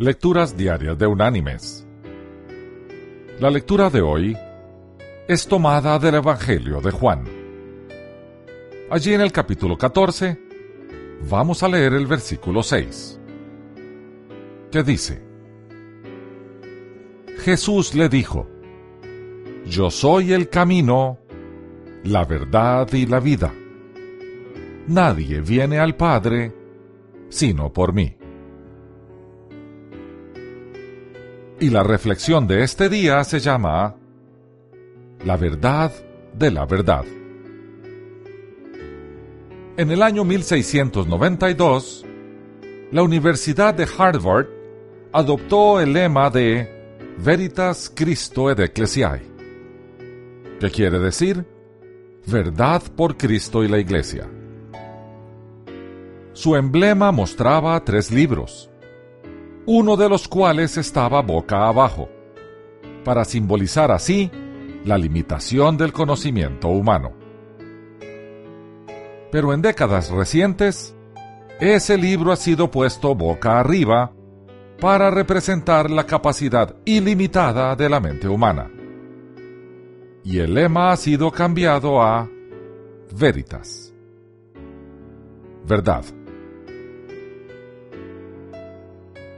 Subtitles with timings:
[0.00, 1.84] Lecturas Diarias de Unánimes.
[3.40, 4.36] La lectura de hoy
[5.26, 7.24] es tomada del Evangelio de Juan.
[8.90, 10.40] Allí en el capítulo 14
[11.28, 13.18] vamos a leer el versículo 6,
[14.70, 15.20] que dice,
[17.38, 18.48] Jesús le dijo,
[19.66, 21.18] Yo soy el camino,
[22.04, 23.52] la verdad y la vida.
[24.86, 26.54] Nadie viene al Padre
[27.30, 28.14] sino por mí.
[31.60, 33.96] Y la reflexión de este día se llama
[35.24, 35.92] La verdad
[36.32, 37.04] de la verdad.
[39.76, 42.06] En el año 1692,
[42.92, 44.46] la Universidad de Harvard
[45.12, 46.68] adoptó el lema de
[47.18, 49.22] Veritas Christo ed Ecclesiae,
[50.60, 51.44] que quiere decir
[52.26, 54.28] verdad por Cristo y la Iglesia.
[56.34, 58.70] Su emblema mostraba tres libros,
[59.70, 62.08] uno de los cuales estaba boca abajo,
[63.04, 64.30] para simbolizar así
[64.86, 67.12] la limitación del conocimiento humano.
[69.30, 70.96] Pero en décadas recientes,
[71.60, 74.10] ese libro ha sido puesto boca arriba
[74.80, 78.70] para representar la capacidad ilimitada de la mente humana.
[80.24, 82.26] Y el lema ha sido cambiado a
[83.12, 83.92] Veritas.
[85.66, 86.06] Verdad.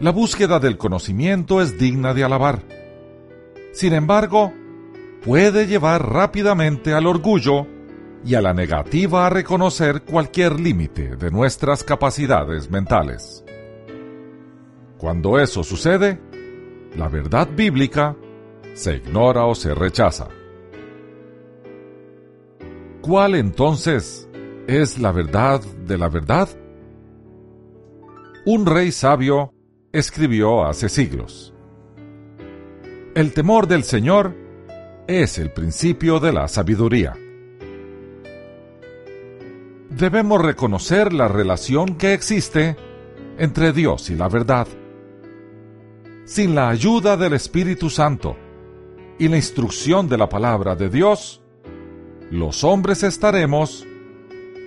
[0.00, 2.62] La búsqueda del conocimiento es digna de alabar.
[3.72, 4.50] Sin embargo,
[5.22, 7.66] puede llevar rápidamente al orgullo
[8.24, 13.44] y a la negativa a reconocer cualquier límite de nuestras capacidades mentales.
[14.96, 16.18] Cuando eso sucede,
[16.96, 18.16] la verdad bíblica
[18.72, 20.28] se ignora o se rechaza.
[23.02, 24.30] ¿Cuál entonces
[24.66, 26.48] es la verdad de la verdad?
[28.46, 29.52] Un rey sabio
[29.92, 31.52] escribió hace siglos.
[33.14, 34.34] El temor del Señor
[35.08, 37.16] es el principio de la sabiduría.
[39.90, 42.76] Debemos reconocer la relación que existe
[43.36, 44.68] entre Dios y la verdad.
[46.24, 48.36] Sin la ayuda del Espíritu Santo
[49.18, 51.42] y la instrucción de la palabra de Dios,
[52.30, 53.84] los hombres estaremos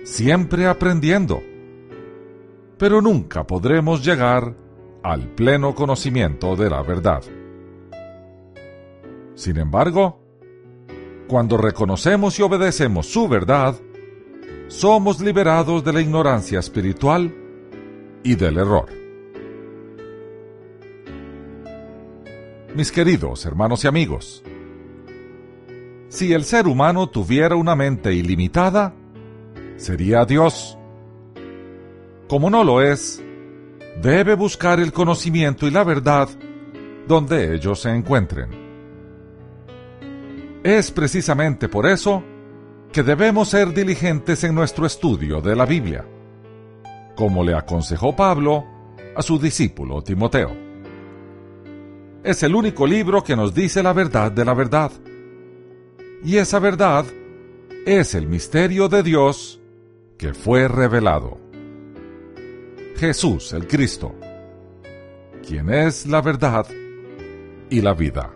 [0.04, 1.42] siempre aprendiendo,
[2.76, 4.63] pero nunca podremos llegar
[5.04, 7.22] al pleno conocimiento de la verdad.
[9.34, 10.18] Sin embargo,
[11.28, 13.76] cuando reconocemos y obedecemos su verdad,
[14.68, 17.34] somos liberados de la ignorancia espiritual
[18.22, 18.86] y del error.
[22.74, 24.42] Mis queridos hermanos y amigos,
[26.08, 28.94] si el ser humano tuviera una mente ilimitada,
[29.76, 30.78] sería Dios.
[32.26, 33.22] Como no lo es,
[34.00, 36.28] debe buscar el conocimiento y la verdad
[37.06, 38.50] donde ellos se encuentren.
[40.62, 42.22] Es precisamente por eso
[42.90, 46.06] que debemos ser diligentes en nuestro estudio de la Biblia,
[47.14, 48.64] como le aconsejó Pablo
[49.16, 50.64] a su discípulo Timoteo.
[52.22, 54.90] Es el único libro que nos dice la verdad de la verdad.
[56.24, 57.04] Y esa verdad
[57.84, 59.60] es el misterio de Dios
[60.16, 61.43] que fue revelado.
[62.96, 64.14] Jesús el Cristo,
[65.46, 66.66] quien es la verdad
[67.68, 68.32] y la vida.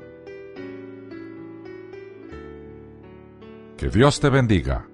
[3.77, 4.89] Que Dios te bendiga.